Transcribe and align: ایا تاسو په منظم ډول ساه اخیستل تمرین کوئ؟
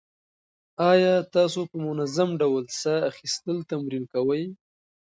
ایا 0.91 1.13
تاسو 1.35 1.59
په 1.69 1.77
منظم 1.87 2.29
ډول 2.41 2.63
ساه 2.81 3.01
اخیستل 3.11 3.57
تمرین 3.71 4.03
کوئ؟ 4.13 4.43